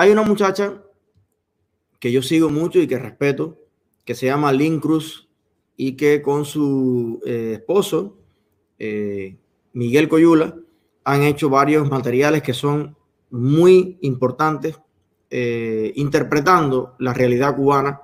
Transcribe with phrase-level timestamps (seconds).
[0.00, 0.82] Hay una muchacha
[1.98, 3.58] que yo sigo mucho y que respeto,
[4.06, 5.28] que se llama Lynn Cruz
[5.76, 8.16] y que con su eh, esposo,
[8.78, 9.36] eh,
[9.74, 10.56] Miguel Coyula,
[11.04, 12.96] han hecho varios materiales que son
[13.28, 14.80] muy importantes,
[15.28, 18.00] eh, interpretando la realidad cubana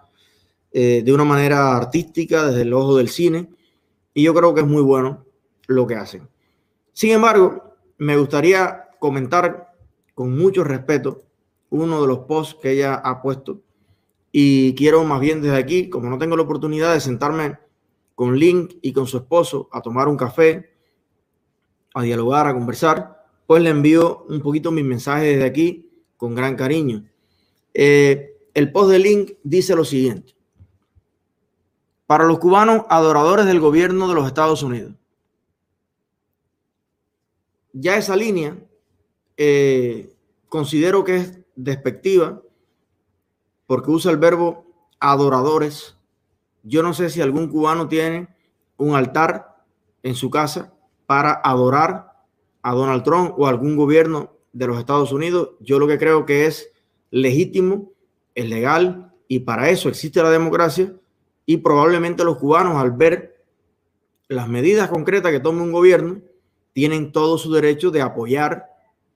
[0.71, 3.49] de una manera artística, desde el ojo del cine,
[4.13, 5.25] y yo creo que es muy bueno
[5.67, 6.29] lo que hacen.
[6.93, 9.73] Sin embargo, me gustaría comentar
[10.15, 11.26] con mucho respeto
[11.77, 13.61] uno de los posts que ella ha puesto
[14.39, 17.59] y quiero más bien desde aquí, como no tengo la oportunidad de sentarme
[18.15, 20.75] con Link y con su esposo a tomar un café,
[21.95, 26.55] a dialogar, a conversar, pues le envío un poquito mis mensajes desde aquí con gran
[26.55, 27.09] cariño.
[27.73, 30.35] Eh, el post de Link dice lo siguiente.
[32.07, 34.93] Para los cubanos adoradores del gobierno de los Estados Unidos,
[37.73, 38.57] ya esa línea
[39.37, 40.13] eh,
[40.49, 42.43] considero que es despectiva
[43.67, 44.67] porque usa el verbo
[45.01, 45.97] adoradores.
[46.63, 48.29] Yo no sé si algún cubano tiene
[48.77, 49.57] un altar
[50.03, 50.73] en su casa
[51.07, 52.13] para adorar
[52.63, 55.51] a Donald Trump o algún gobierno de los Estados Unidos.
[55.61, 56.71] Yo lo que creo que es
[57.11, 57.93] legítimo,
[58.35, 60.93] es legal y para eso existe la democracia
[61.47, 63.45] y probablemente los cubanos al ver
[64.29, 66.21] las medidas concretas que tome un gobierno
[66.73, 68.67] tienen todo su derecho de apoyar,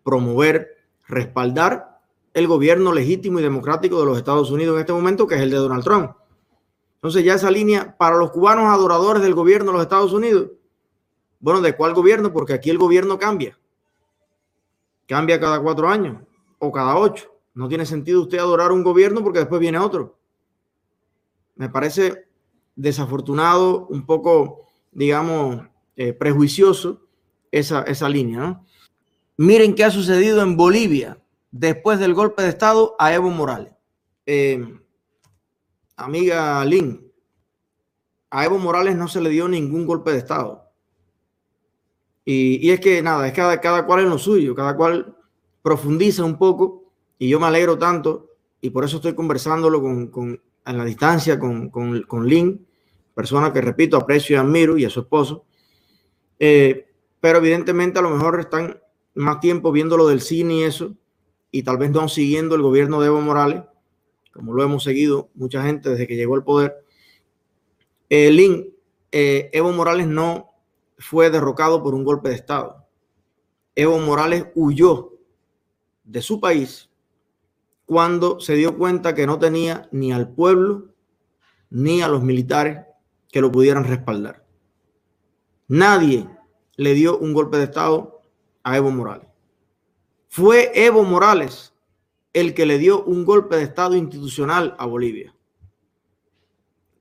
[0.04, 1.89] promover, respaldar
[2.32, 5.50] el gobierno legítimo y democrático de los Estados Unidos en este momento, que es el
[5.50, 6.12] de Donald Trump.
[6.96, 10.50] Entonces ya esa línea para los cubanos adoradores del gobierno de los Estados Unidos.
[11.40, 12.32] Bueno, ¿de cuál gobierno?
[12.32, 13.58] Porque aquí el gobierno cambia.
[15.06, 16.22] Cambia cada cuatro años
[16.58, 17.34] o cada ocho.
[17.54, 20.18] No tiene sentido usted adorar un gobierno porque después viene otro.
[21.56, 22.26] Me parece
[22.76, 25.62] desafortunado, un poco, digamos,
[25.96, 27.00] eh, prejuicioso
[27.50, 28.60] esa, esa línea.
[29.36, 31.18] Miren qué ha sucedido en Bolivia
[31.50, 33.72] después del golpe de Estado a Evo Morales.
[34.26, 34.64] Eh,
[35.96, 37.10] amiga Lynn,
[38.30, 40.70] a Evo Morales no se le dio ningún golpe de Estado.
[42.24, 45.16] Y, es que nada, es cada, cada cual en lo suyo, cada cual
[45.62, 48.30] profundiza un poco y yo me alegro tanto
[48.60, 52.66] y por eso estoy conversándolo con, con en la distancia con, con, con, Lynn,
[53.14, 55.44] persona que repito, aprecio y admiro y a su esposo.
[56.38, 56.86] Eh,
[57.20, 58.80] pero evidentemente a lo mejor están
[59.14, 60.94] más tiempo viendo lo del cine y eso
[61.50, 63.62] y tal vez no siguiendo el gobierno de Evo Morales,
[64.32, 66.84] como lo hemos seguido mucha gente desde que llegó al poder.
[68.08, 68.74] Eh, Lin,
[69.12, 70.50] eh, Evo Morales no
[70.98, 72.86] fue derrocado por un golpe de Estado.
[73.74, 75.12] Evo Morales huyó
[76.04, 76.90] de su país
[77.86, 80.94] cuando se dio cuenta que no tenía ni al pueblo
[81.70, 82.84] ni a los militares
[83.30, 84.44] que lo pudieran respaldar.
[85.68, 86.28] Nadie
[86.76, 88.22] le dio un golpe de Estado
[88.62, 89.29] a Evo Morales.
[90.32, 91.74] Fue Evo Morales
[92.32, 95.34] el que le dio un golpe de Estado institucional a Bolivia.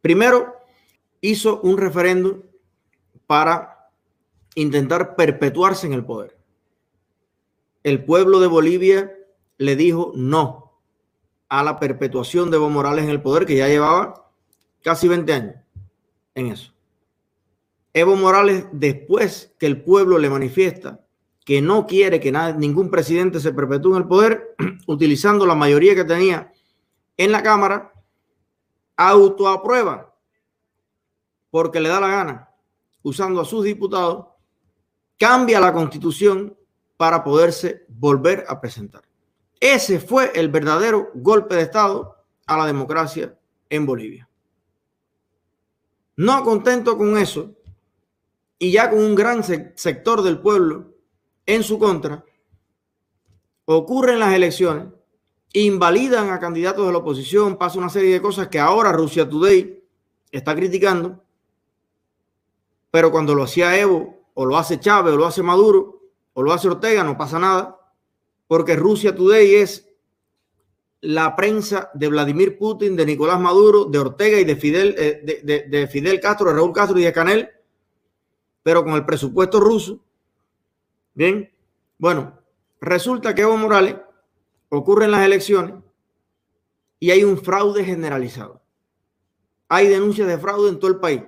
[0.01, 0.55] Primero,
[1.21, 2.41] hizo un referéndum
[3.27, 3.91] para
[4.55, 6.39] intentar perpetuarse en el poder.
[7.83, 9.15] El pueblo de Bolivia
[9.59, 10.81] le dijo no
[11.49, 14.31] a la perpetuación de Evo Morales en el poder, que ya llevaba
[14.81, 15.55] casi 20 años
[16.33, 16.73] en eso.
[17.93, 21.05] Evo Morales, después que el pueblo le manifiesta
[21.49, 24.55] que no quiere que ningún presidente se perpetúe en el poder,
[24.85, 26.53] utilizando la mayoría que tenía
[27.17, 27.91] en la Cámara,
[28.95, 30.15] autoaprueba,
[31.49, 32.49] porque le da la gana,
[33.01, 34.27] usando a sus diputados,
[35.17, 36.55] cambia la constitución
[36.97, 39.01] para poderse volver a presentar.
[39.59, 43.35] Ese fue el verdadero golpe de Estado a la democracia
[43.71, 44.29] en Bolivia.
[46.15, 47.55] No contento con eso,
[48.59, 50.98] y ya con un gran sector del pueblo
[51.49, 52.23] en su contra,
[53.65, 54.85] ocurren las elecciones,
[55.53, 59.83] invalidan a candidatos de la oposición, pasa una serie de cosas que ahora Rusia Today
[60.31, 61.23] está criticando,
[62.91, 66.53] pero cuando lo hacía Evo, o lo hace Chávez, o lo hace Maduro, o lo
[66.53, 67.79] hace Ortega, no pasa nada,
[68.47, 69.89] porque Rusia Today es
[71.01, 75.63] la prensa de Vladimir Putin, de Nicolás Maduro, de Ortega y de Fidel, eh, de,
[75.63, 77.49] de Fidel Castro, de Raúl Castro y de Canel,
[78.61, 79.99] pero con el presupuesto ruso
[81.19, 81.51] Bien,
[81.97, 82.39] bueno,
[82.79, 83.97] resulta que Evo Morales
[84.69, 85.75] ocurren las elecciones
[86.97, 88.61] y hay un fraude generalizado.
[89.67, 91.23] Hay denuncias de fraude en todo el país,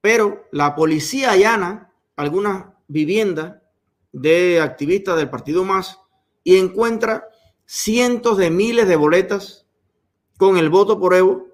[0.00, 3.62] pero la policía allana algunas viviendas
[4.10, 6.00] de activistas del partido más
[6.42, 7.28] y encuentra
[7.66, 9.64] cientos de miles de boletas
[10.38, 11.46] con el voto por Evo,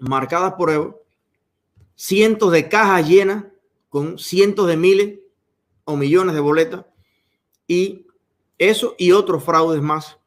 [0.00, 1.02] marcadas por Evo,
[1.94, 3.44] cientos de cajas llenas
[3.88, 5.18] con cientos de miles
[5.88, 6.84] o millones de boletas
[7.66, 8.06] y
[8.58, 10.18] eso y otros fraudes más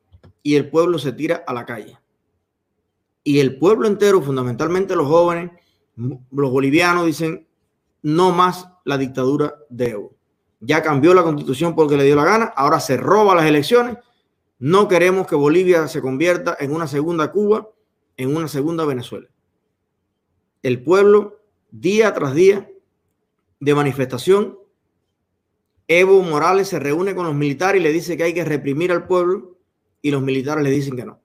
[0.41, 1.99] y el pueblo se tira a la calle.
[3.23, 5.51] Y el pueblo entero, fundamentalmente los jóvenes,
[5.95, 7.47] los bolivianos, dicen,
[8.01, 10.15] no más la dictadura de Evo.
[10.61, 13.97] Ya cambió la constitución porque le dio la gana, ahora se roba las elecciones.
[14.57, 17.69] No queremos que Bolivia se convierta en una segunda Cuba,
[18.17, 19.27] en una segunda Venezuela.
[20.63, 22.67] El pueblo, día tras día
[23.59, 24.60] de manifestación,
[25.87, 29.07] Evo Morales se reúne con los militares y le dice que hay que reprimir al
[29.07, 29.57] pueblo
[30.01, 31.19] y los militares le dicen que no.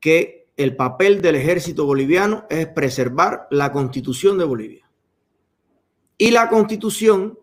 [0.00, 4.90] Que el papel del ejército boliviano es preservar la constitución de Bolivia.
[6.18, 7.38] Y la constitución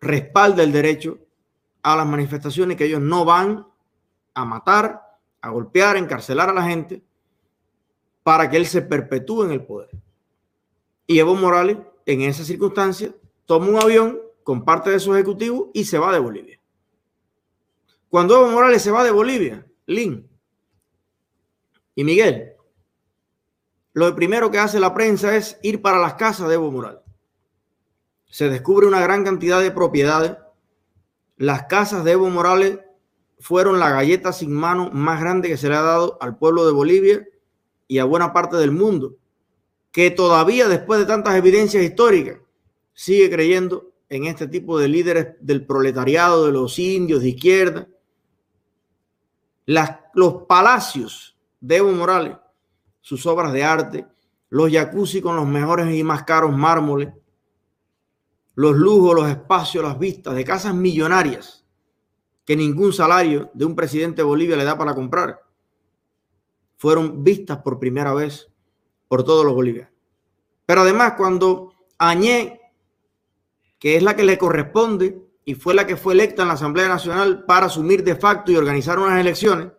[0.00, 1.18] respalda el derecho
[1.82, 3.66] a las manifestaciones que ellos no van
[4.34, 7.02] a matar, a golpear, a encarcelar a la gente
[8.22, 9.90] para que él se perpetúe en el poder.
[11.06, 13.12] Y Evo Morales, en esa circunstancia,
[13.44, 16.60] toma un avión con parte de su ejecutivo y se va de Bolivia.
[18.08, 20.28] Cuando Evo Morales se va de Bolivia, Lin
[21.94, 22.52] y Miguel,
[23.94, 27.02] lo primero que hace la prensa es ir para las casas de Evo Morales
[28.32, 30.38] se descubre una gran cantidad de propiedades.
[31.36, 32.78] Las casas de Evo Morales
[33.38, 36.72] fueron la galleta sin mano más grande que se le ha dado al pueblo de
[36.72, 37.28] Bolivia
[37.88, 39.16] y a buena parte del mundo,
[39.90, 42.38] que todavía después de tantas evidencias históricas
[42.94, 47.88] sigue creyendo en este tipo de líderes del proletariado, de los indios de izquierda.
[49.64, 52.36] Los palacios de Evo Morales,
[53.00, 54.06] sus obras de arte,
[54.50, 57.08] los jacuzzi con los mejores y más caros mármoles,
[58.54, 61.64] los lujos, los espacios, las vistas de casas millonarias
[62.44, 65.40] que ningún salario de un presidente de Bolivia le da para comprar,
[66.76, 68.52] fueron vistas por primera vez
[69.08, 69.94] por todos los bolivianos.
[70.66, 72.60] Pero además, cuando Añé,
[73.82, 76.86] que es la que le corresponde y fue la que fue electa en la Asamblea
[76.86, 79.72] Nacional para asumir de facto y organizar unas elecciones,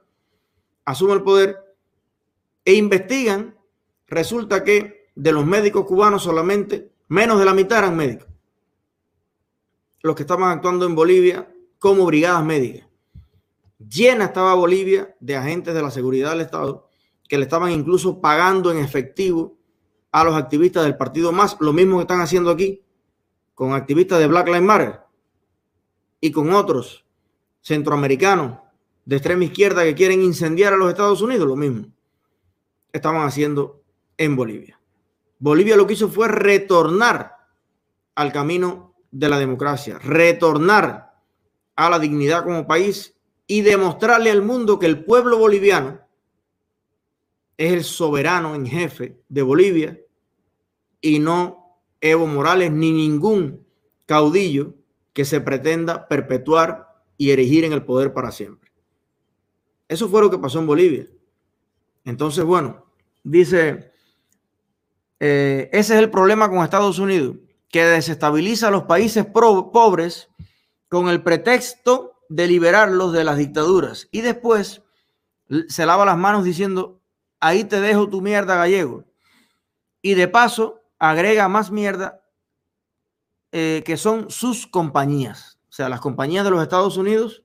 [0.83, 1.57] asume el poder
[2.65, 3.55] e investigan,
[4.05, 8.27] resulta que de los médicos cubanos solamente menos de la mitad eran médicos
[10.01, 12.85] los que estaban actuando en Bolivia como brigadas médicas.
[13.79, 16.89] Llena estaba Bolivia de agentes de la seguridad del Estado
[17.25, 19.55] que le estaban incluso pagando en efectivo
[20.11, 22.83] a los activistas del partido más, lo mismo que están haciendo aquí
[23.53, 24.99] con activistas de Black Lives Matter
[26.19, 27.05] y con otros
[27.61, 28.59] centroamericanos
[29.05, 31.87] de extrema izquierda que quieren incendiar a los Estados Unidos, lo mismo
[32.91, 33.83] estaban haciendo
[34.17, 34.79] en Bolivia.
[35.39, 37.35] Bolivia lo que hizo fue retornar
[38.15, 41.13] al camino de la democracia, retornar
[41.75, 43.15] a la dignidad como país
[43.47, 45.99] y demostrarle al mundo que el pueblo boliviano
[47.57, 49.99] es el soberano en jefe de Bolivia
[51.01, 51.62] y no
[52.03, 53.65] Evo Morales ni ningún
[54.05, 54.73] caudillo
[55.13, 58.73] que se pretenda perpetuar y erigir en el poder para siempre.
[59.87, 61.07] Eso fue lo que pasó en Bolivia.
[62.03, 62.85] Entonces, bueno,
[63.23, 63.93] dice,
[65.21, 67.37] eh, ese es el problema con Estados Unidos
[67.69, 70.27] que desestabiliza a los países pobres
[70.89, 74.81] con el pretexto de liberarlos de las dictaduras y después
[75.69, 76.99] se lava las manos diciendo,
[77.39, 79.05] ahí te dejo tu mierda gallego.
[80.01, 82.21] Y de paso agrega más mierda
[83.51, 85.59] eh, que son sus compañías.
[85.67, 87.43] O sea, las compañías de los Estados Unidos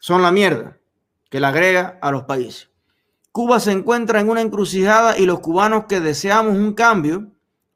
[0.00, 0.76] son la mierda
[1.30, 2.68] que le agrega a los países.
[3.30, 7.30] Cuba se encuentra en una encrucijada y los cubanos que deseamos un cambio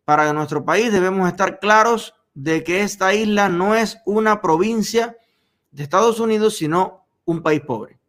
[0.04, 5.16] para nuestro país debemos estar claros de que esta isla no es una provincia
[5.70, 8.00] de Estados Unidos, sino un país pobre.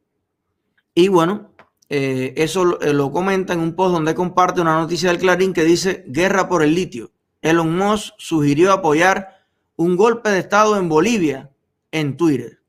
[0.95, 1.51] Y bueno,
[1.89, 5.63] eh, eso eh, lo, comenta en un post donde comparte una noticia del Clarín que
[5.63, 7.11] dice guerra por el litio.
[7.41, 11.51] Elon Musk sugirió apoyar un golpe de Estado en Bolivia
[11.91, 12.59] en Twitter.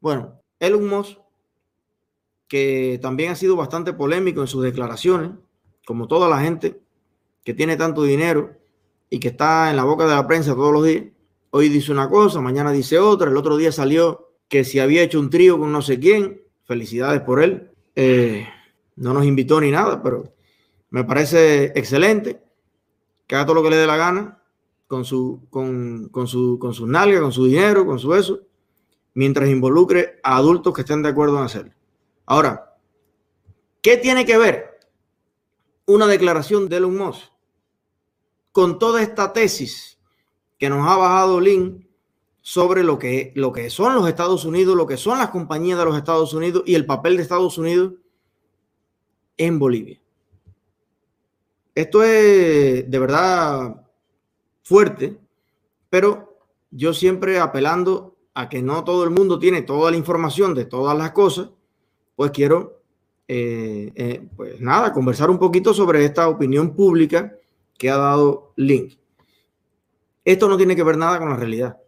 [0.00, 1.18] Bueno, Elon Musk,
[2.48, 5.30] que también ha sido bastante polémico en sus declaraciones,
[5.86, 6.80] como toda la gente,
[7.44, 8.56] que tiene tanto dinero
[9.10, 11.04] y que está en la boca de la prensa todos los días,
[11.50, 15.20] hoy dice una cosa, mañana dice otra, el otro día salió que si había hecho
[15.20, 18.46] un trío con no sé quién, felicidades por él, eh,
[18.96, 20.34] no nos invitó ni nada, pero
[20.90, 22.42] me parece excelente
[23.26, 24.42] que haga todo lo que le dé la gana
[24.86, 28.40] con su, con, con su, con sus nalgas, con su dinero, con su eso,
[29.14, 31.72] mientras involucre a adultos que estén de acuerdo en hacerlo.
[32.26, 32.76] Ahora,
[33.82, 34.78] ¿qué tiene que ver
[35.86, 37.22] una declaración de Elon Musk
[38.52, 39.98] con toda esta tesis
[40.58, 41.88] que nos ha bajado Lin
[42.46, 45.86] sobre lo que, lo que son los Estados Unidos, lo que son las compañías de
[45.86, 47.94] los Estados Unidos y el papel de Estados Unidos
[49.38, 49.98] en Bolivia.
[51.74, 53.86] Esto es de verdad
[54.62, 55.16] fuerte,
[55.88, 56.36] pero
[56.70, 60.98] yo siempre apelando a que no todo el mundo tiene toda la información de todas
[60.98, 61.48] las cosas
[62.16, 62.82] pues quiero,
[63.26, 67.34] eh, eh, pues nada, conversar un poquito sobre esta opinión pública
[67.78, 68.98] que ha dado Link.
[70.24, 71.78] Esto no tiene que ver nada con la realidad.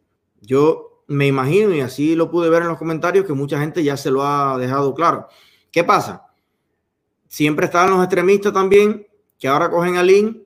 [0.47, 3.97] Yo me imagino, y así lo pude ver en los comentarios, que mucha gente ya
[3.97, 5.29] se lo ha dejado claro.
[5.71, 6.27] ¿Qué pasa?
[7.27, 9.07] Siempre estaban los extremistas también,
[9.39, 10.39] que ahora cogen a Link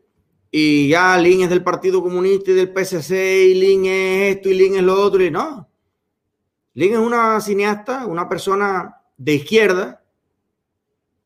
[0.51, 4.55] y ya Lin es del Partido Comunista y del PCC y Lin es esto y
[4.55, 5.69] Lin es lo otro y no.
[6.75, 10.03] Lin es una cineasta, una persona de izquierda,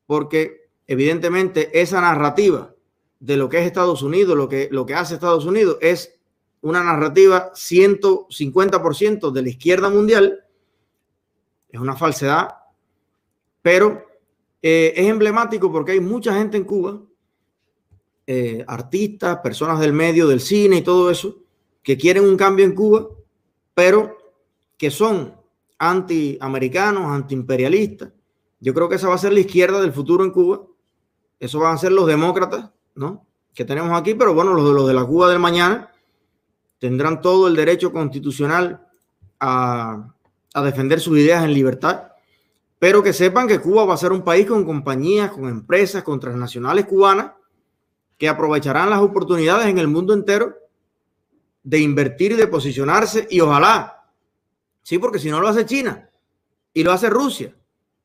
[0.05, 2.75] porque evidentemente esa narrativa
[3.19, 6.14] de lo que es Estados Unidos, lo que, lo que hace Estados Unidos es
[6.65, 10.43] una narrativa 150% de la izquierda mundial,
[11.69, 12.55] es una falsedad,
[13.61, 14.03] pero
[14.63, 16.99] eh, es emblemático porque hay mucha gente en Cuba
[18.25, 21.37] eh, artistas, personas del medio, del cine y todo eso,
[21.83, 23.09] que quieren un cambio en Cuba,
[23.75, 24.17] pero
[24.75, 25.35] que son
[25.77, 28.11] antiamericanos, antiimperialistas.
[28.59, 30.63] Yo creo que esa va a ser la izquierda del futuro en Cuba.
[31.39, 33.27] Eso van a ser los demócratas, ¿no?
[33.53, 35.91] Que tenemos aquí, pero bueno, los de, los de la Cuba del mañana
[36.79, 38.87] tendrán todo el derecho constitucional
[39.39, 40.11] a,
[40.63, 42.11] defender sus ideas en libertad,
[42.79, 46.19] pero que sepan que Cuba va a ser un país con compañías, con empresas, con
[46.19, 47.31] transnacionales cubanas
[48.17, 50.55] que aprovecharán las oportunidades en el mundo entero
[51.61, 54.05] de invertir y de posicionarse y ojalá,
[54.81, 56.09] sí, porque si no lo hace China
[56.73, 57.53] y lo hace Rusia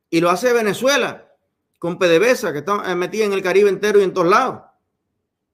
[0.09, 1.31] y lo hace Venezuela
[1.79, 4.70] con PDVSA que está metida en el Caribe entero y en todos lados.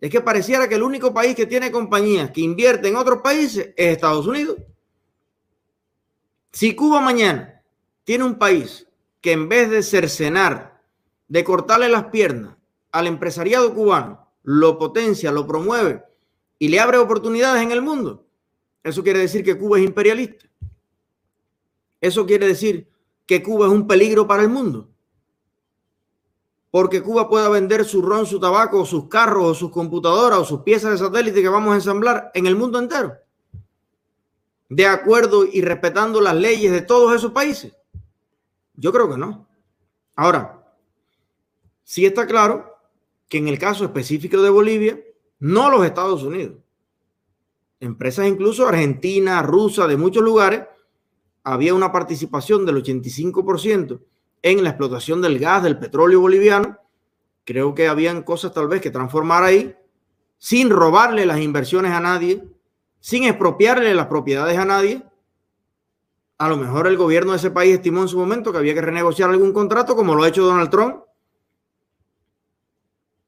[0.01, 3.73] Es que pareciera que el único país que tiene compañías que invierte en otros países
[3.77, 4.57] es Estados Unidos.
[6.53, 7.63] Si Cuba mañana
[8.05, 8.87] tiene un país
[9.21, 10.83] que en vez de cercenar,
[11.29, 12.57] de cortarle las piernas
[12.93, 16.05] al empresariado cubano, lo potencia, lo promueve
[16.59, 18.25] y le abre oportunidades en el mundo,
[18.83, 20.47] eso quiere decir que Cuba es imperialista.
[22.01, 22.89] Eso quiere decir
[23.27, 24.89] que Cuba es un peligro para el mundo.
[26.77, 30.91] Porque Cuba pueda vender su ron, su tabaco, sus carros, sus computadoras, o sus piezas
[30.91, 33.17] de satélite que vamos a ensamblar en el mundo entero.
[34.69, 37.75] De acuerdo y respetando las leyes de todos esos países.
[38.75, 39.49] Yo creo que no.
[40.17, 40.71] Ahora,
[41.83, 42.77] sí está claro
[43.27, 45.01] que en el caso específico de Bolivia,
[45.39, 46.59] no los Estados Unidos.
[47.81, 50.65] Empresas incluso argentinas, rusas, de muchos lugares,
[51.43, 53.99] había una participación del 85%
[54.47, 56.79] en la explotación del gas, del petróleo boliviano.
[57.45, 59.75] Creo que habían cosas tal vez que transformar ahí,
[60.39, 62.45] sin robarle las inversiones a nadie,
[63.01, 65.03] sin expropiarle las propiedades a nadie.
[66.39, 68.83] A lo mejor el gobierno de ese país estimó en su momento que había que
[68.83, 71.03] renegociar algún contrato, como lo ha hecho Donald Trump,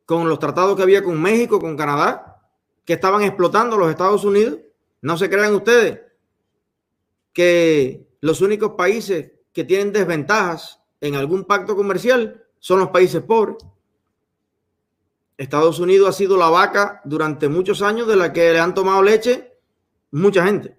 [0.07, 2.49] con los tratados que había con México, con Canadá,
[2.85, 4.61] que estaban explotando los Estados Unidos.
[5.03, 6.01] No se crean ustedes
[7.33, 13.57] que los únicos países que tienen desventajas en algún pacto comercial son los países pobres.
[15.37, 19.03] Estados Unidos ha sido la vaca durante muchos años de la que le han tomado
[19.03, 19.57] leche
[20.11, 20.77] mucha gente.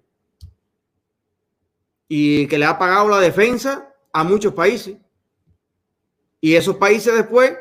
[2.08, 4.98] Y que le ha pagado la defensa a muchos países.
[6.40, 7.56] Y esos países después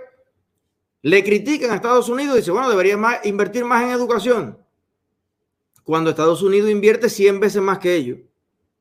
[1.01, 4.57] le critican a Estados Unidos y dice, bueno, debería invertir más en educación.
[5.83, 8.19] Cuando Estados Unidos invierte 100 veces más que ellos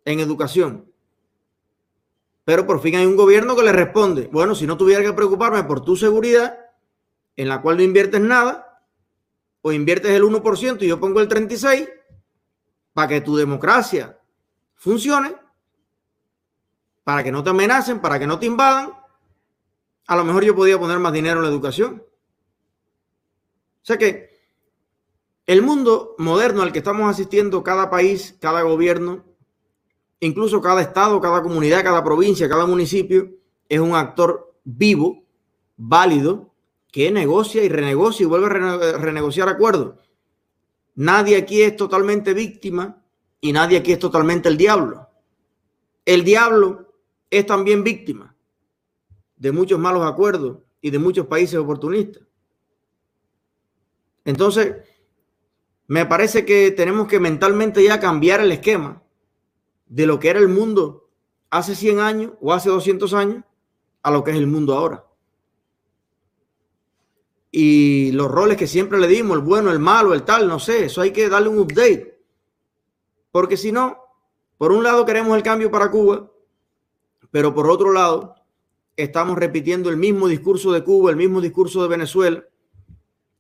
[0.04, 0.88] en educación.
[2.49, 5.64] Pero por fin hay un gobierno que le responde, bueno, si no tuviera que preocuparme
[5.64, 6.59] por tu seguridad,
[7.37, 8.87] en la cual no inviertes nada,
[9.61, 11.93] o inviertes el 1% y yo pongo el 36%,
[12.95, 14.19] para que tu democracia
[14.76, 15.37] funcione,
[17.05, 18.95] para que no te amenacen, para que no te invadan,
[20.07, 22.02] a lo mejor yo podía poner más dinero en la educación.
[23.83, 24.40] O sea que
[25.45, 29.27] el mundo moderno al que estamos asistiendo, cada país, cada gobierno,
[30.20, 33.30] incluso cada estado, cada comunidad, cada provincia, cada municipio,
[33.68, 35.25] es un actor vivo,
[35.76, 36.52] válido,
[36.90, 39.96] que negocia y renegocia y vuelve a renegociar acuerdos.
[40.94, 43.02] Nadie aquí es totalmente víctima
[43.40, 45.08] y nadie aquí es totalmente el diablo.
[46.04, 46.92] El diablo
[47.30, 48.34] es también víctima
[49.37, 52.22] de muchos malos acuerdos y de muchos países oportunistas.
[54.25, 54.76] Entonces,
[55.87, 59.02] me parece que tenemos que mentalmente ya cambiar el esquema
[59.88, 61.09] de lo que era el mundo
[61.50, 63.45] hace 100 años o hace 200 años
[64.02, 65.04] a lo que es el mundo ahora.
[67.50, 70.85] Y los roles que siempre le dimos, el bueno, el malo, el tal, no sé,
[70.85, 72.18] eso hay que darle un update.
[73.30, 73.99] Porque si no,
[74.59, 76.30] por un lado queremos el cambio para Cuba,
[77.30, 78.35] pero por otro lado
[78.97, 82.45] estamos repitiendo el mismo discurso de Cuba, el mismo discurso de Venezuela,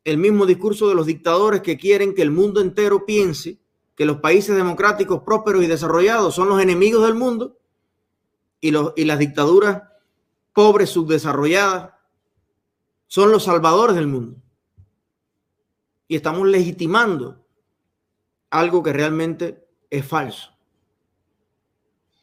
[0.04, 3.58] el mismo discurso de los dictadores que quieren que el mundo entero piense
[3.98, 7.58] que los países democráticos prósperos y desarrollados son los enemigos del mundo
[8.60, 9.82] y, los, y las dictaduras
[10.52, 11.94] pobres, subdesarrolladas,
[13.08, 14.36] son los salvadores del mundo.
[16.06, 17.44] Y estamos legitimando
[18.50, 20.52] algo que realmente es falso,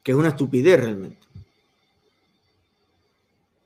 [0.02, 1.28] que es una estupidez realmente.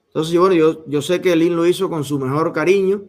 [0.08, 3.04] Entonces, bueno, yo, yo sé que Lin lo hizo con su mejor cariño,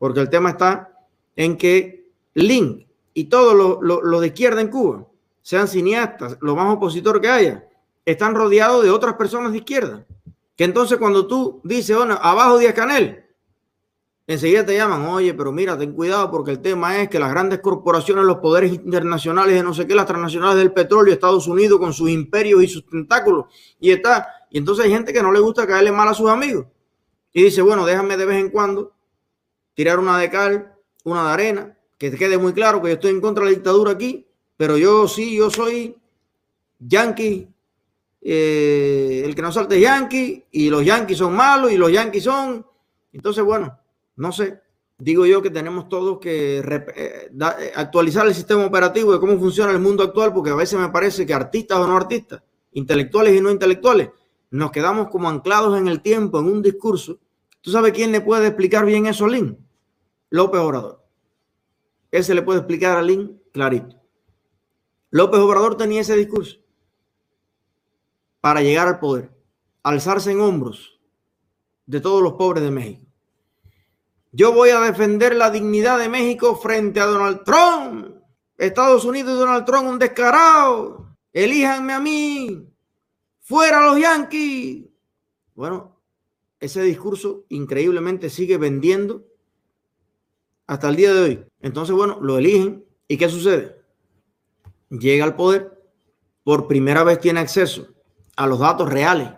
[0.00, 1.06] porque el tema está
[1.36, 5.06] en que Lin y todo lo, de izquierda en Cuba,
[5.42, 7.68] sean cineastas, lo más opositor que haya,
[8.04, 10.06] están rodeados de otras personas de izquierda.
[10.56, 13.24] Que entonces cuando tú dices, bueno, abajo Díaz Canel,
[14.26, 17.60] enseguida te llaman, oye, pero mira, ten cuidado porque el tema es que las grandes
[17.60, 21.92] corporaciones, los poderes internacionales de no sé qué, las transnacionales del petróleo, Estados Unidos con
[21.92, 23.46] sus imperios y sus tentáculos,
[23.80, 26.66] y está, y entonces hay gente que no le gusta caerle mal a sus amigos.
[27.32, 28.92] Y dice, bueno, déjame de vez en cuando
[29.74, 31.78] tirar una de cal, una de arena,
[32.10, 35.06] que quede muy claro que yo estoy en contra de la dictadura aquí, pero yo
[35.06, 35.96] sí, yo soy
[36.80, 37.48] yankee,
[38.20, 42.24] eh, el que no salte es yankee, y los yankees son malos, y los yankees
[42.24, 42.66] son.
[43.12, 43.78] Entonces, bueno,
[44.16, 44.60] no sé.
[44.98, 49.72] Digo yo que tenemos todos que eh, eh, actualizar el sistema operativo de cómo funciona
[49.72, 52.42] el mundo actual, porque a veces me parece que artistas o no artistas,
[52.72, 54.10] intelectuales y no intelectuales,
[54.50, 57.18] nos quedamos como anclados en el tiempo, en un discurso.
[57.60, 59.56] ¿Tú sabes quién le puede explicar bien eso Lin?
[60.30, 61.01] López Obrador.
[62.12, 63.96] Ese le puede explicar a Lin clarito.
[65.10, 66.58] López Obrador tenía ese discurso
[68.40, 69.30] para llegar al poder,
[69.82, 71.00] alzarse en hombros
[71.86, 73.06] de todos los pobres de México.
[74.30, 78.16] Yo voy a defender la dignidad de México frente a Donald Trump.
[78.56, 81.16] Estados Unidos y Donald Trump, un descarado.
[81.32, 82.68] Elíjanme a mí.
[83.40, 84.84] Fuera los Yankees.
[85.54, 86.00] Bueno,
[86.60, 89.26] ese discurso increíblemente sigue vendiendo
[90.72, 91.44] hasta el día de hoy.
[91.60, 92.84] Entonces, bueno, lo eligen.
[93.06, 93.76] ¿Y qué sucede?
[94.88, 95.78] Llega al poder,
[96.44, 97.88] por primera vez tiene acceso
[98.36, 99.28] a los datos reales,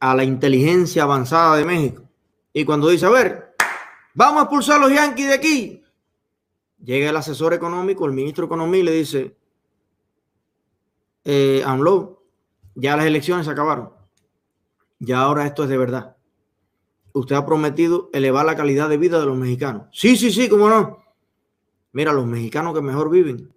[0.00, 2.02] a la inteligencia avanzada de México.
[2.52, 3.54] Y cuando dice, a ver,
[4.14, 5.84] vamos a expulsar a los yanquis de aquí,
[6.82, 9.36] llega el asesor económico, el ministro de Economía, y le dice,
[11.24, 12.24] eh, AMLO,
[12.74, 13.90] ya las elecciones se acabaron.
[14.98, 16.15] Ya ahora esto es de verdad
[17.18, 19.86] usted ha prometido elevar la calidad de vida de los mexicanos.
[19.90, 20.98] Sí, sí, sí, cómo no.
[21.92, 23.52] Mira, los mexicanos que mejor viven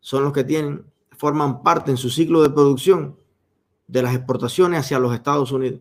[0.00, 0.84] son los que tienen,
[1.16, 3.16] forman parte en su ciclo de producción
[3.86, 5.80] de las exportaciones hacia los Estados Unidos.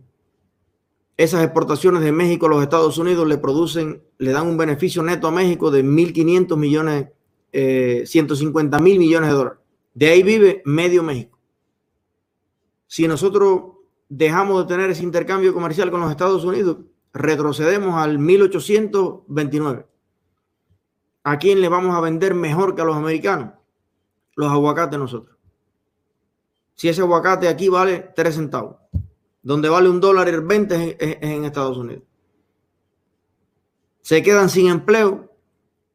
[1.17, 5.27] Esas exportaciones de México a los Estados Unidos le producen, le dan un beneficio neto
[5.27, 7.07] a México de 1.500 millones,
[7.51, 9.59] eh, 150 mil millones de dólares.
[9.95, 11.39] De ahí vive medio México.
[12.85, 13.72] Si nosotros
[14.15, 16.77] dejamos de tener ese intercambio comercial con los Estados Unidos,
[17.13, 19.87] retrocedemos al 1829.
[21.23, 23.53] ¿A quién le vamos a vender mejor que a los americanos?
[24.35, 25.37] Los aguacates nosotros.
[26.75, 28.75] Si ese aguacate aquí vale 3 centavos,
[29.41, 32.03] donde vale un dólar y 20 es en Estados Unidos.
[34.01, 35.31] Se quedan sin empleo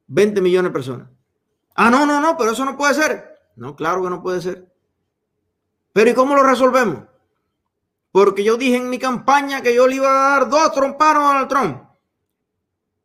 [0.09, 1.09] 20 millones de personas.
[1.75, 3.39] Ah, no, no, no, pero eso no puede ser.
[3.55, 4.73] No, claro que no puede ser.
[5.93, 7.08] Pero ¿y cómo lo resolvemos?
[8.11, 11.27] Porque yo dije en mi campaña que yo le iba a dar dos tromparos a
[11.27, 11.83] Donald Trump.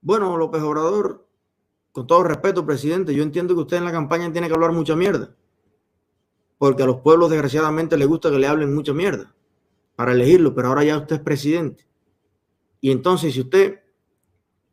[0.02, 1.28] Bueno, López Obrador,
[1.92, 4.96] con todo respeto, presidente, yo entiendo que usted en la campaña tiene que hablar mucha
[4.96, 5.36] mierda.
[6.58, 9.34] Porque a los pueblos, desgraciadamente, les gusta que le hablen mucha mierda
[9.96, 11.86] para elegirlo, pero ahora ya usted es presidente.
[12.80, 13.82] Y entonces, si usted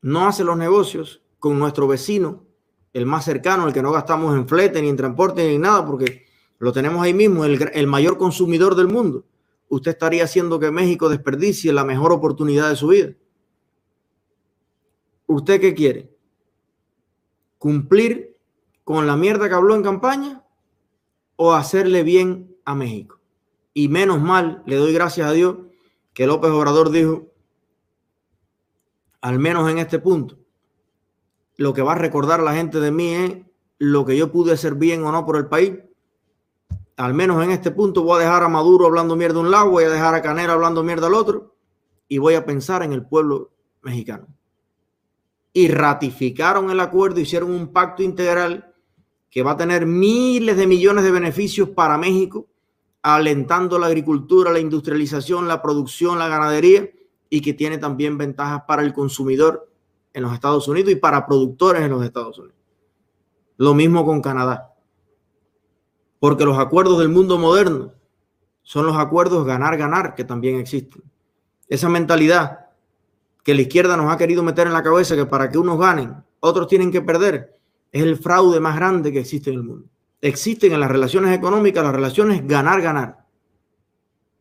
[0.01, 2.45] no hace los negocios con nuestro vecino,
[2.93, 5.85] el más cercano, el que no gastamos en flete, ni en transporte, ni en nada,
[5.85, 6.27] porque
[6.59, 9.27] lo tenemos ahí mismo, el mayor consumidor del mundo
[9.71, 13.15] usted estaría haciendo que México desperdicie la mejor oportunidad de su vida.
[15.27, 16.13] ¿Usted qué quiere?
[17.57, 18.37] ¿Cumplir
[18.83, 20.45] con la mierda que habló en campaña
[21.37, 23.21] o hacerle bien a México?
[23.73, 25.59] Y menos mal, le doy gracias a Dios
[26.15, 27.29] que López Obrador dijo,
[29.21, 30.37] al menos en este punto,
[31.57, 33.37] lo que va a recordar la gente de mí es
[33.79, 35.75] lo que yo pude hacer bien o no por el país
[37.01, 39.71] al menos en este punto voy a dejar a Maduro hablando mierda de un lado,
[39.71, 41.55] voy a dejar a Canera hablando mierda al otro
[42.09, 44.27] y voy a pensar en el pueblo mexicano.
[45.55, 48.75] Y ratificaron el acuerdo, hicieron un pacto integral
[49.31, 52.49] que va a tener miles de millones de beneficios para México,
[53.01, 56.91] alentando la agricultura, la industrialización, la producción, la ganadería
[57.31, 59.73] y que tiene también ventajas para el consumidor
[60.13, 62.59] en los Estados Unidos y para productores en los Estados Unidos.
[63.57, 64.70] Lo mismo con Canadá.
[66.21, 67.93] Porque los acuerdos del mundo moderno
[68.63, 71.03] son los acuerdos ganar-ganar que también existen.
[71.67, 72.67] Esa mentalidad
[73.43, 76.15] que la izquierda nos ha querido meter en la cabeza que para que unos ganen,
[76.41, 77.59] otros tienen que perder,
[77.91, 79.89] es el fraude más grande que existe en el mundo.
[80.21, 83.25] Existen en las relaciones económicas las relaciones ganar-ganar.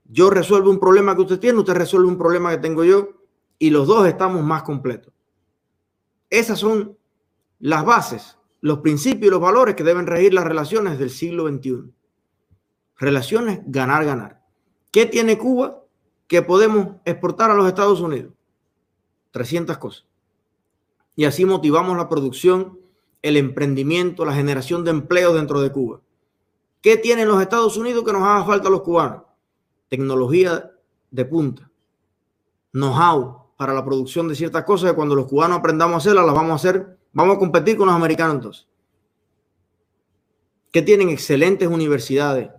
[0.05, 3.09] Yo resuelvo un problema que usted tiene, usted resuelve un problema que tengo yo
[3.57, 5.13] y los dos estamos más completos.
[6.29, 6.97] Esas son
[7.59, 11.91] las bases, los principios y los valores que deben regir las relaciones del siglo XXI.
[12.97, 14.41] Relaciones ganar-ganar.
[14.91, 15.83] ¿Qué tiene Cuba
[16.27, 18.33] que podemos exportar a los Estados Unidos?
[19.31, 20.05] 300 cosas.
[21.15, 22.79] Y así motivamos la producción,
[23.21, 26.01] el emprendimiento, la generación de empleo dentro de Cuba.
[26.81, 29.23] ¿Qué tienen los Estados Unidos que nos haga falta a los cubanos?
[29.89, 30.71] Tecnología
[31.11, 31.69] de punta,
[32.71, 36.35] know-how para la producción de ciertas cosas que cuando los cubanos aprendamos a hacerlas, las
[36.35, 38.67] vamos a hacer, vamos a competir con los americanos entonces.
[40.71, 42.49] Que tienen excelentes universidades,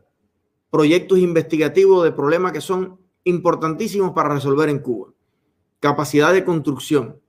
[0.71, 5.13] proyectos investigativos de problemas que son importantísimos para resolver en Cuba,
[5.79, 7.21] capacidad de construcción.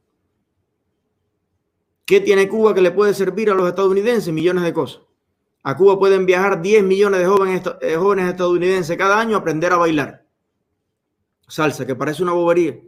[2.06, 4.34] ¿Qué tiene Cuba que le puede servir a los estadounidenses?
[4.34, 5.02] Millones de cosas.
[5.64, 10.26] A Cuba pueden viajar 10 millones de jóvenes, estadounidenses cada año a aprender a bailar.
[11.48, 12.80] Salsa, que parece una bobería,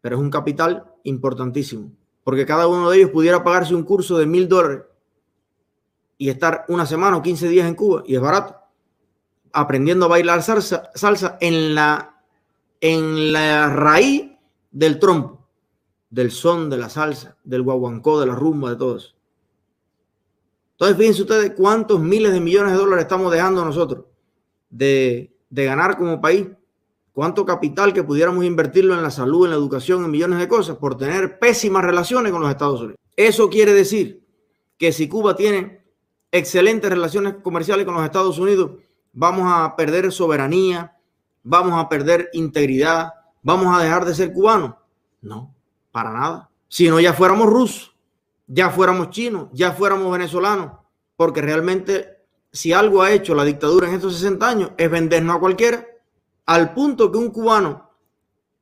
[0.00, 1.90] pero es un capital importantísimo,
[2.26, 4.82] porque cada uno de ellos pudiera pagarse un curso de mil dólares
[6.18, 8.56] y estar una semana o 15 días en Cuba, y es barato,
[9.52, 12.20] aprendiendo a bailar salsa, salsa en, la,
[12.80, 14.32] en la raíz
[14.72, 15.46] del trompo,
[16.10, 19.14] del son, de la salsa, del guaguancó, de la rumba, de todo eso.
[20.72, 24.04] Entonces, fíjense ustedes cuántos miles de millones de dólares estamos dejando nosotros
[24.68, 26.48] de, de ganar como país.
[27.16, 30.76] Cuánto capital que pudiéramos invertirlo en la salud, en la educación, en millones de cosas
[30.76, 32.98] por tener pésimas relaciones con los Estados Unidos.
[33.16, 34.22] Eso quiere decir
[34.76, 35.82] que si Cuba tiene
[36.30, 38.72] excelentes relaciones comerciales con los Estados Unidos,
[39.14, 40.94] vamos a perder soberanía,
[41.42, 44.74] vamos a perder integridad, vamos a dejar de ser cubanos.
[45.22, 45.54] No,
[45.92, 46.50] para nada.
[46.68, 47.96] Si no, ya fuéramos rusos
[48.46, 50.72] ya fuéramos chinos, ya fuéramos venezolanos,
[51.16, 55.40] porque realmente si algo ha hecho la dictadura en estos 60 años es vendernos a
[55.40, 55.86] cualquiera,
[56.46, 57.90] al punto que un cubano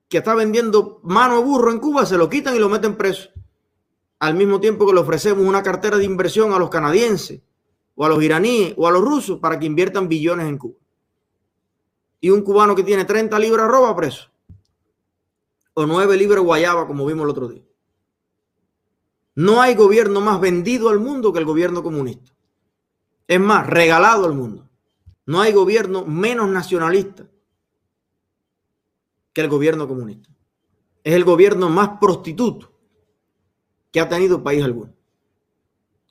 [0.09, 3.31] que está vendiendo mano de burro en Cuba se lo quitan y lo meten preso,
[4.19, 7.43] al mismo tiempo que le ofrecemos una cartera de inversión a los canadienses
[7.95, 10.77] o a los iraníes o a los rusos para que inviertan billones en Cuba.
[12.21, 14.31] Y un cubano que tiene 30 libras roba preso.
[15.75, 17.63] O 9 libras guayaba, como vimos el otro día.
[19.35, 22.33] No hay gobierno más vendido al mundo que el gobierno comunista.
[23.27, 24.71] Es más, regalado al mundo.
[25.27, 27.29] No hay gobierno menos nacionalista
[29.35, 30.31] que el gobierno comunista.
[31.03, 32.73] Es el gobierno más prostituto
[33.91, 34.95] que ha tenido país alguno.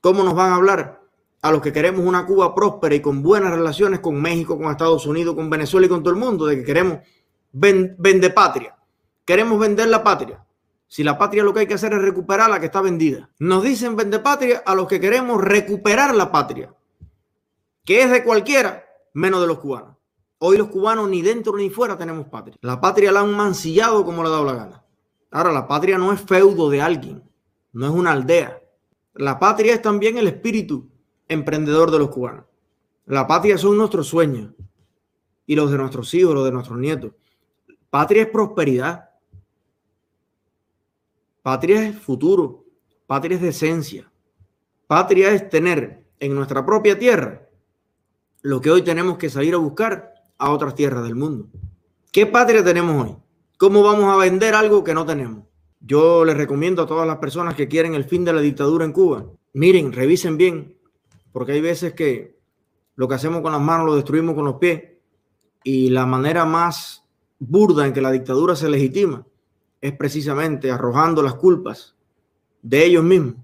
[0.02, 1.02] ¿Cómo nos van a hablar
[1.42, 5.06] a los que queremos una Cuba próspera y con buenas relaciones con México, con Estados
[5.08, 7.00] Unidos, con Venezuela y con todo el mundo, de que queremos
[7.52, 8.76] vender patria?
[9.26, 10.46] Queremos vender la patria.
[10.88, 13.30] Si la patria lo que hay que hacer es recuperar la que está vendida.
[13.40, 16.74] Nos dicen vende patria a los que queremos recuperar la patria,
[17.84, 19.93] que es de cualquiera, menos de los cubanos.
[20.46, 22.58] Hoy los cubanos ni dentro ni fuera tenemos patria.
[22.60, 24.84] La patria la han mancillado como le ha dado la gana.
[25.32, 27.24] Ahora, la patria no es feudo de alguien,
[27.72, 28.62] no es una aldea.
[29.14, 30.90] La patria es también el espíritu
[31.30, 32.44] emprendedor de los cubanos.
[33.06, 34.52] La patria son nuestros sueños
[35.46, 37.14] y los de nuestros hijos, los de nuestros nietos.
[37.90, 39.12] Patria es prosperidad.
[41.42, 42.66] Patria es futuro,
[43.08, 44.12] patria es decencia.
[44.88, 47.48] Patria es tener en nuestra propia tierra
[48.42, 51.48] lo que hoy tenemos que salir a buscar a otras tierras del mundo.
[52.12, 53.16] ¿Qué patria tenemos hoy?
[53.58, 55.46] ¿Cómo vamos a vender algo que no tenemos?
[55.80, 58.94] Yo les recomiendo a todas las personas que quieren el fin de la dictadura en
[58.94, 60.78] Cuba, miren, revisen bien,
[61.32, 62.40] porque hay veces que
[62.96, 64.84] lo que hacemos con las manos lo destruimos con los pies
[65.64, 67.04] y la manera más
[67.40, 69.26] burda en que la dictadura se legitima
[69.82, 71.96] es precisamente arrojando las culpas
[72.62, 73.36] de ellos mismos,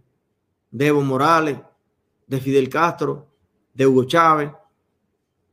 [0.71, 1.59] de Evo Morales,
[2.27, 3.27] de Fidel Castro,
[3.73, 4.51] de Hugo Chávez,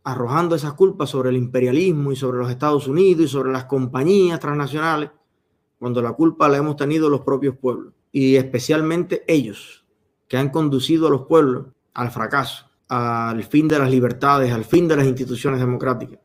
[0.06, 4.38] arrojando esas culpas sobre el imperialismo y sobre los Estados Unidos y sobre las compañías
[4.38, 5.10] transnacionales,
[5.80, 9.84] cuando la culpa la hemos tenido los propios pueblos y especialmente ellos
[10.28, 14.86] que han conducido a los pueblos al fracaso, al fin de las libertades, al fin
[14.86, 16.20] de las instituciones democráticas.